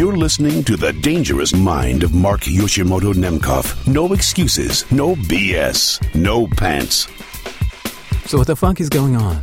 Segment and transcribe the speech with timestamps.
[0.00, 3.86] You're listening to The Dangerous Mind of Mark Yoshimoto Nemcoff.
[3.86, 7.06] No excuses, no BS, no pants.
[8.24, 9.42] So, what the fuck is going on?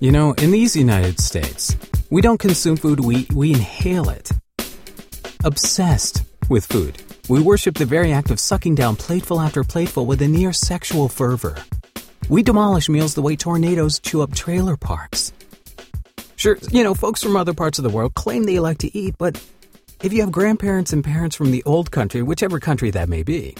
[0.00, 1.76] You know, in these United States,
[2.08, 4.30] we don't consume food, we, we inhale it.
[5.44, 7.02] Obsessed with food.
[7.28, 11.10] We worship the very act of sucking down plateful after plateful with a near sexual
[11.10, 11.56] fervor.
[12.30, 15.34] We demolish meals the way tornadoes chew up trailer parks.
[16.36, 19.14] Sure, you know, folks from other parts of the world claim they like to eat,
[19.16, 19.42] but
[20.02, 23.56] if you have grandparents and parents from the old country, whichever country that may be,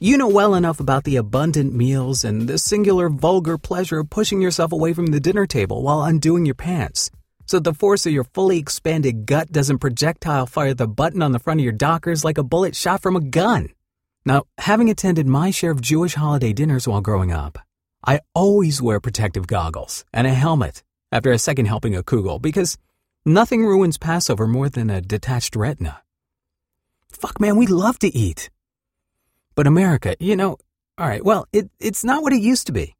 [0.00, 4.42] you know well enough about the abundant meals and the singular vulgar pleasure of pushing
[4.42, 7.10] yourself away from the dinner table while undoing your pants,
[7.46, 11.38] so the force of your fully expanded gut doesn't projectile fire the button on the
[11.38, 13.70] front of your dockers like a bullet shot from a gun.
[14.26, 17.58] Now, having attended my share of Jewish holiday dinners while growing up,
[18.06, 20.82] I always wear protective goggles and a helmet
[21.14, 22.76] after a second helping of kugel because
[23.24, 26.02] nothing ruins Passover more than a detached retina.
[27.12, 28.50] Fuck, man, we love to eat.
[29.54, 30.58] But America, you know,
[30.98, 32.96] all right, well, it, it's not what it used to be.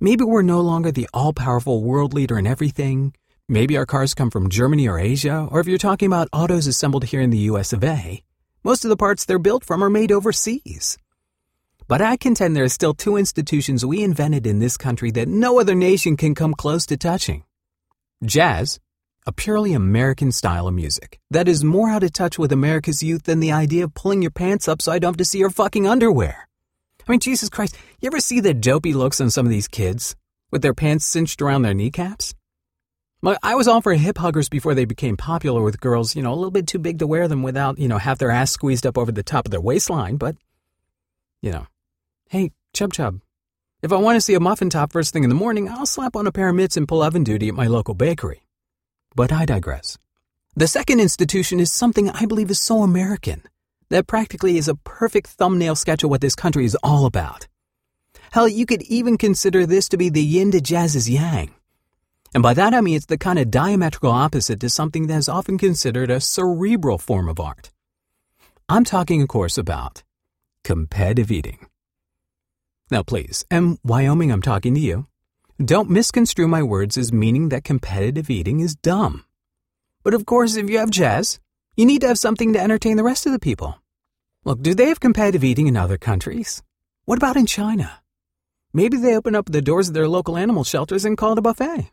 [0.00, 3.12] Maybe we're no longer the all powerful world leader in everything.
[3.46, 7.04] Maybe our cars come from Germany or Asia, or if you're talking about autos assembled
[7.04, 8.22] here in the US of A,
[8.64, 10.96] most of the parts they're built from are made overseas.
[11.86, 15.60] But I contend there are still two institutions we invented in this country that no
[15.60, 17.44] other nation can come close to touching.
[18.24, 18.78] Jazz,
[19.26, 23.22] a purely American style of music that is more out of touch with America's youth
[23.22, 26.46] than the idea of pulling your pants upside down to see your fucking underwear.
[27.00, 30.16] I mean, Jesus Christ, you ever see the dopey looks on some of these kids
[30.50, 32.34] with their pants cinched around their kneecaps?
[33.42, 36.36] I was all for hip huggers before they became popular with girls, you know, a
[36.36, 38.98] little bit too big to wear them without, you know, half their ass squeezed up
[38.98, 40.36] over the top of their waistline, but,
[41.40, 41.66] you know,
[42.28, 43.20] hey, Chub Chub,
[43.82, 46.14] if I want to see a muffin top first thing in the morning, I'll slap
[46.14, 48.42] on a pair of mitts and pull oven duty at my local bakery.
[49.16, 49.96] But I digress.
[50.54, 53.42] The second institution is something I believe is so American
[53.88, 57.48] that practically is a perfect thumbnail sketch of what this country is all about.
[58.32, 61.54] Hell, you could even consider this to be the yin to jazz's yang.
[62.34, 65.28] And by that I mean it's the kind of diametrical opposite to something that is
[65.28, 67.70] often considered a cerebral form of art.
[68.68, 70.04] I'm talking, of course, about
[70.62, 71.66] competitive eating.
[72.90, 75.06] Now, please, and Wyoming, I'm talking to you.
[75.64, 79.24] Don't misconstrue my words as meaning that competitive eating is dumb.
[80.02, 81.38] But of course, if you have jazz,
[81.76, 83.80] you need to have something to entertain the rest of the people.
[84.44, 86.62] Look, do they have competitive eating in other countries?
[87.04, 88.00] What about in China?
[88.72, 91.42] Maybe they open up the doors of their local animal shelters and call it a
[91.42, 91.90] buffet.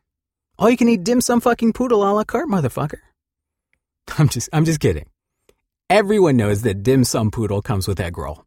[0.58, 3.02] All you can eat dim sum fucking poodle a la carte, motherfucker.
[4.18, 5.06] I'm just, I'm just kidding.
[5.90, 8.47] Everyone knows that dim sum poodle comes with egg roll.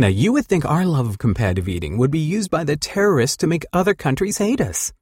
[0.00, 3.38] Now, you would think our love of competitive eating would be used by the terrorists
[3.38, 4.92] to make other countries hate us.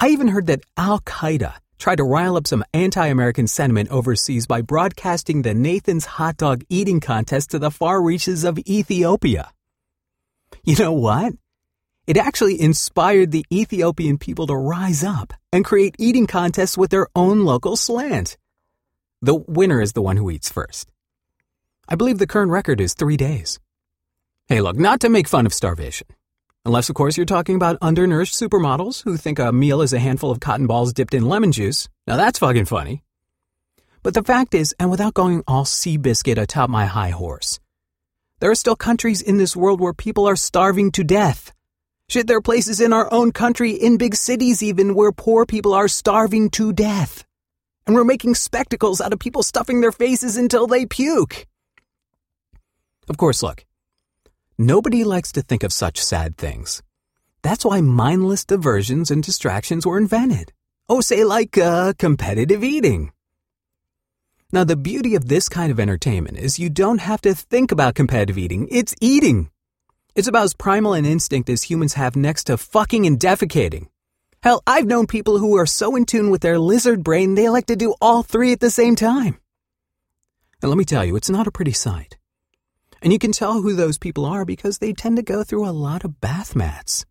[0.00, 4.46] I even heard that Al Qaeda tried to rile up some anti American sentiment overseas
[4.46, 9.52] by broadcasting the Nathan's hot dog eating contest to the far reaches of Ethiopia.
[10.64, 11.34] You know what?
[12.06, 17.08] It actually inspired the Ethiopian people to rise up and create eating contests with their
[17.14, 18.38] own local slant.
[19.20, 20.90] The winner is the one who eats first.
[21.86, 23.58] I believe the current record is three days.
[24.46, 26.06] Hey, look, not to make fun of starvation.
[26.66, 30.30] Unless, of course, you're talking about undernourished supermodels who think a meal is a handful
[30.30, 31.88] of cotton balls dipped in lemon juice.
[32.06, 33.02] Now that's fucking funny.
[34.02, 37.58] But the fact is, and without going all Seabiscuit atop my high horse,
[38.40, 41.50] there are still countries in this world where people are starving to death.
[42.10, 45.72] Shit, there are places in our own country, in big cities even, where poor people
[45.72, 47.24] are starving to death.
[47.86, 51.46] And we're making spectacles out of people stuffing their faces until they puke.
[53.08, 53.64] Of course, look,
[54.58, 56.80] Nobody likes to think of such sad things.
[57.42, 60.52] That's why mindless diversions and distractions were invented.
[60.88, 63.12] Oh, say like uh, competitive eating.
[64.52, 67.96] Now, the beauty of this kind of entertainment is you don't have to think about
[67.96, 69.50] competitive eating, it's eating.
[70.14, 73.88] It's about as primal an instinct as humans have next to fucking and defecating.
[74.44, 77.66] Hell, I've known people who are so in tune with their lizard brain they like
[77.66, 79.40] to do all three at the same time.
[80.62, 82.16] And let me tell you, it's not a pretty sight.
[83.04, 85.76] And you can tell who those people are because they tend to go through a
[85.76, 87.04] lot of bath mats.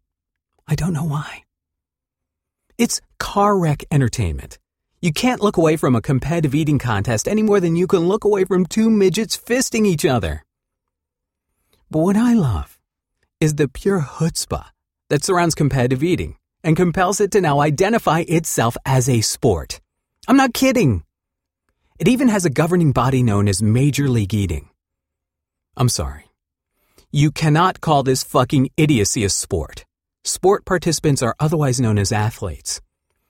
[0.68, 1.44] I don't know why.
[2.80, 4.58] It's car wreck entertainment.
[5.02, 8.24] You can't look away from a competitive eating contest any more than you can look
[8.24, 10.44] away from two midgets fisting each other.
[11.92, 12.80] But what I love
[13.40, 14.66] is the pure chutzpah
[15.12, 19.80] that surrounds competitive eating and compels it to now identify itself as a sport.
[20.28, 21.04] I'm not kidding.
[22.00, 24.70] It even has a governing body known as Major League Eating.
[25.76, 26.26] I'm sorry.
[27.12, 29.86] You cannot call this fucking idiocy a sport.
[30.24, 32.80] Sport participants are otherwise known as athletes.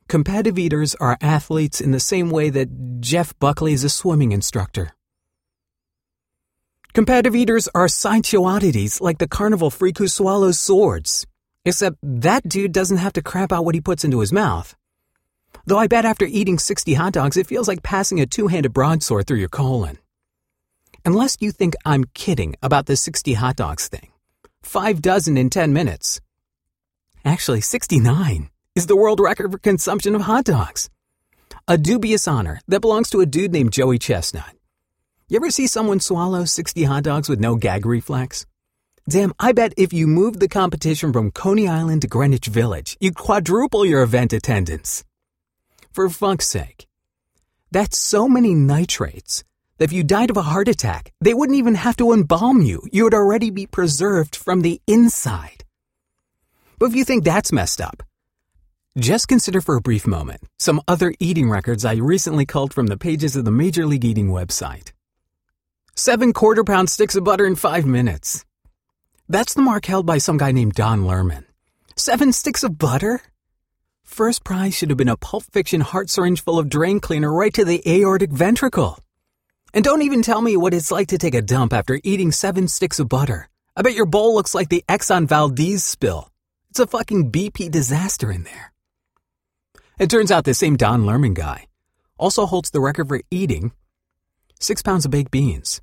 [0.08, 4.92] Competitive eaters are athletes in the same way that Jeff Buckley is a swimming instructor.
[6.94, 11.26] Competitive eaters are sideshow oddities like the carnival freak who swallows swords.
[11.66, 14.76] Except that dude doesn't have to crap out what he puts into his mouth.
[15.66, 18.74] Though I bet after eating 60 hot dogs, it feels like passing a two handed
[18.74, 19.98] broadsword through your colon.
[21.06, 24.10] Unless you think I'm kidding about the 60 hot dogs thing.
[24.62, 26.22] Five dozen in 10 minutes.
[27.26, 30.90] Actually, 69 is the world record for consumption of hot dogs.
[31.68, 34.56] A dubious honor that belongs to a dude named Joey Chestnut.
[35.28, 38.46] You ever see someone swallow 60 hot dogs with no gag reflex?
[39.10, 43.16] Damn, I bet if you moved the competition from Coney Island to Greenwich Village, you'd
[43.16, 45.04] quadruple your event attendance.
[45.92, 46.88] For fuck's sake.
[47.72, 49.44] That's so many nitrates
[49.84, 52.82] if you died of a heart attack, they wouldn't even have to embalm you.
[52.92, 55.64] You would already be preserved from the inside.
[56.80, 58.04] But if you think that's messed up,
[58.98, 62.98] just consider for a brief moment some other eating records I recently culled from the
[62.98, 64.92] pages of the Major League Eating website.
[65.96, 68.46] Seven quarter pound sticks of butter in five minutes.
[69.28, 71.46] That's the mark held by some guy named Don Lerman.
[71.96, 73.22] Seven sticks of butter?
[74.04, 77.54] First prize should have been a Pulp Fiction heart syringe full of drain cleaner right
[77.54, 79.03] to the aortic ventricle.
[79.74, 82.68] And don't even tell me what it's like to take a dump after eating seven
[82.68, 83.50] sticks of butter.
[83.76, 86.30] I bet your bowl looks like the Exxon Valdez spill.
[86.70, 88.72] It's a fucking BP disaster in there.
[90.00, 91.68] It turns out the same Don Lerman guy
[92.18, 93.72] also holds the record for eating
[94.60, 95.82] six pounds of baked beans.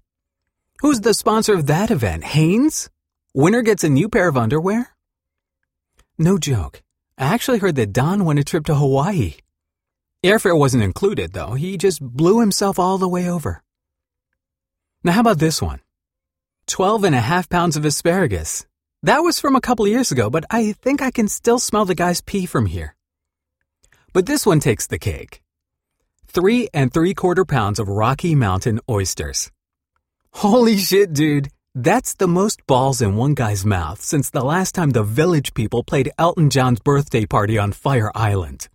[0.81, 2.25] Who's the sponsor of that event?
[2.25, 2.89] Hanes?
[3.35, 4.95] Winner gets a new pair of underwear?
[6.17, 6.83] No joke.
[7.19, 9.35] I actually heard that Don went a trip to Hawaii.
[10.25, 11.53] Airfare wasn't included, though.
[11.53, 13.63] He just blew himself all the way over.
[15.03, 15.81] Now, how about this one?
[16.67, 18.67] Twelve and a half and a half pounds of asparagus.
[19.03, 21.95] That was from a couple years ago, but I think I can still smell the
[21.95, 22.95] guy's pee from here.
[24.13, 25.43] But this one takes the cake
[26.31, 29.51] three and three quarter pounds of Rocky Mountain oysters.
[30.33, 31.49] Holy shit, dude.
[31.75, 35.83] That's the most balls in one guy's mouth since the last time the village people
[35.83, 38.69] played Elton John's birthday party on Fire Island.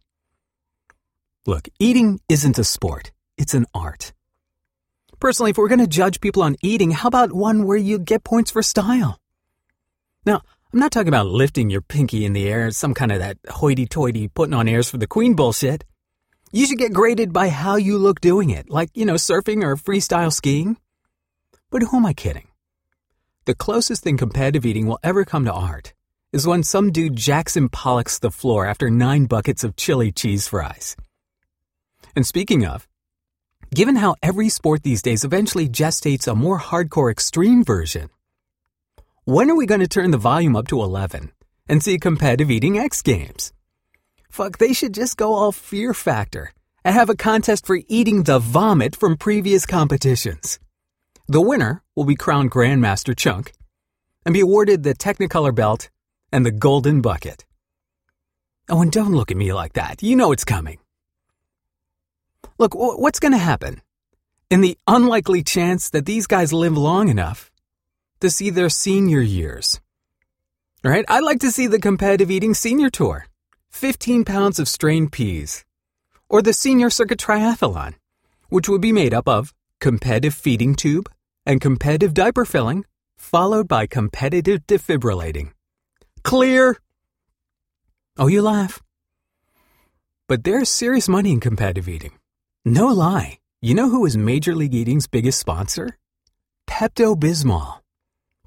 [1.45, 4.15] Look, eating isn't a sport, it's an art.
[5.20, 8.24] Personally, if we're going to judge people on eating, how about one where you get
[8.24, 9.20] points for style?
[10.26, 10.42] Now,
[10.74, 13.86] I'm not talking about lifting your pinky in the air, some kind of that hoity
[13.86, 15.86] toity putting on airs for the queen bullshit.
[16.52, 19.76] You should get graded by how you look doing it, like, you know, surfing or
[19.76, 20.78] freestyle skiing.
[21.70, 22.48] But who am I kidding?
[23.46, 25.94] The closest thing competitive eating will ever come to art
[26.34, 30.98] is when some dude Jackson Pollocks the floor after nine buckets of chili cheese fries.
[32.16, 32.88] And speaking of,
[33.75, 38.10] given how every sport these days eventually gestates a more hardcore extreme version,
[39.25, 41.31] when are we going to turn the volume up to 11
[41.68, 43.51] and see competitive eating X Games?
[44.30, 48.39] Fuck, they should just go all fear factor and have a contest for eating the
[48.39, 50.60] vomit from previous competitions.
[51.28, 53.51] The winner will be crowned Grandmaster Chunk
[54.25, 55.89] and be awarded the Technicolor belt
[56.31, 57.45] and the golden bucket.
[58.69, 60.01] Oh, and don't look at me like that.
[60.01, 60.78] You know it's coming.
[62.57, 63.81] Look, what's going to happen?
[64.50, 67.51] In the unlikely chance that these guys live long enough
[68.19, 69.80] to see their senior years.
[70.83, 71.06] Right?
[71.07, 73.27] I'd like to see the competitive eating senior tour.
[73.75, 75.65] 15 pounds of strained peas,
[76.30, 77.95] or the senior circuit triathlon,
[78.47, 81.09] which would be made up of competitive feeding tube
[81.45, 82.85] and competitive diaper filling,
[83.18, 85.52] followed by competitive defibrillating.
[86.23, 86.78] Clear?
[88.18, 88.81] Oh, you laugh.
[90.30, 92.14] But there's serious money in competitive eating.
[92.68, 93.38] No lie.
[93.62, 96.00] You know who is Major League Eating's biggest sponsor?
[96.68, 97.80] Pepto Bismol.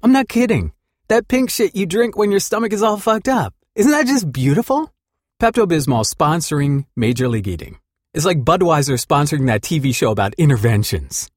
[0.03, 0.73] I'm not kidding.
[1.07, 3.53] That pink shit you drink when your stomach is all fucked up.
[3.75, 4.93] Isn't that just beautiful?
[5.41, 7.79] Pepto Bismol sponsoring Major League Eating.
[8.13, 11.31] It's like Budweiser sponsoring that TV show about interventions.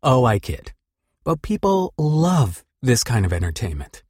[0.00, 0.72] Oh, I kid.
[1.24, 4.04] But people love this kind of entertainment.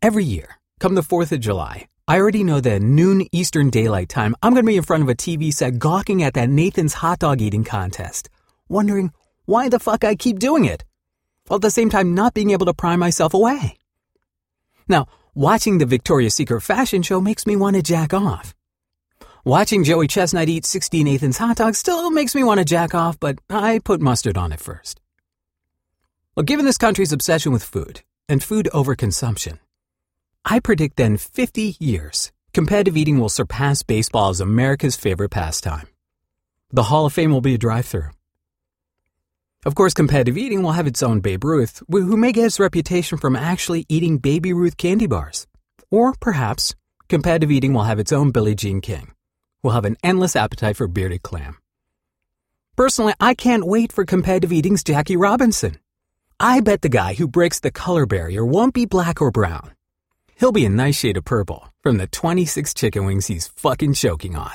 [0.00, 4.34] Every year, come the 4th of July, I already know that noon Eastern Daylight Time,
[4.42, 7.20] I'm going to be in front of a TV set gawking at that Nathan's hot
[7.20, 8.28] dog eating contest,
[8.68, 9.12] wondering
[9.46, 10.84] why the fuck I keep doing it,
[11.46, 13.78] while at the same time not being able to pry myself away.
[14.88, 18.54] Now, Watching the Victoria's Secret fashion show makes me want to jack off.
[19.46, 23.18] Watching Joey Chestnut eat 16 Nathan's hot dogs still makes me want to jack off,
[23.18, 25.00] but I put mustard on it first.
[26.36, 29.58] Well, given this country's obsession with food and food overconsumption,
[30.44, 35.86] I predict then 50 years, competitive eating will surpass baseball as America's favorite pastime.
[36.70, 38.10] The Hall of Fame will be a drive through.
[39.64, 43.18] Of course, competitive eating will have its own Babe Ruth, who may get his reputation
[43.18, 45.46] from actually eating Baby Ruth candy bars.
[45.90, 46.74] Or perhaps,
[47.08, 49.12] competitive eating will have its own Billie Jean King.
[49.62, 51.58] who'll have an endless appetite for bearded clam.
[52.74, 55.78] Personally, I can't wait for competitive eating's Jackie Robinson.
[56.40, 59.72] I bet the guy who breaks the color barrier won't be black or brown
[60.36, 64.36] he'll be a nice shade of purple from the 26 chicken wings he's fucking choking
[64.36, 64.52] on.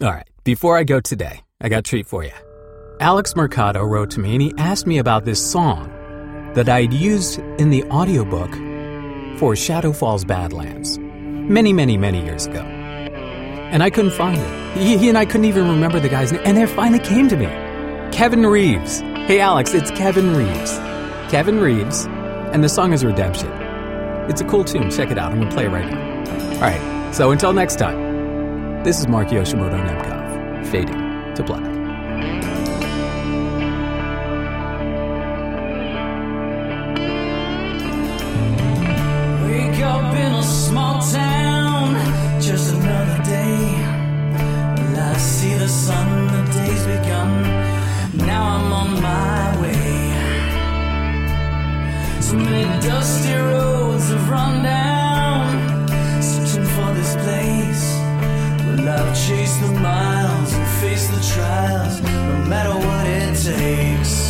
[0.00, 2.32] All right, before I go today, I got a treat for you.
[3.00, 5.90] Alex Mercado wrote to me and he asked me about this song
[6.54, 8.52] that I'd used in the audiobook
[9.38, 12.60] for Shadow Falls Badlands many, many, many years ago.
[12.60, 14.78] And I couldn't find it.
[14.78, 16.42] He, he and I couldn't even remember the guy's name.
[16.44, 17.46] And it finally came to me
[18.12, 19.00] Kevin Reeves.
[19.00, 20.76] Hey, Alex, it's Kevin Reeves.
[21.30, 22.06] Kevin Reeves.
[22.52, 23.61] And the song is Redemption.
[24.28, 24.90] It's a cool tune.
[24.90, 25.32] Check it out.
[25.32, 26.00] I'm going to play it right now.
[26.54, 27.14] All right.
[27.14, 31.62] So until next time, this is Mark Yoshimoto Nemcoff, fading to black.
[39.44, 41.94] Wake up in a small town,
[42.40, 43.88] just another day.
[44.94, 47.42] I see the sun, the day's begun.
[48.26, 49.82] Now I'm on my way.
[52.20, 53.61] So many dusty roads
[54.12, 55.88] have run down,
[56.22, 57.84] searching for this place
[58.66, 64.21] where love chased the miles and faced the trials, no matter what it takes.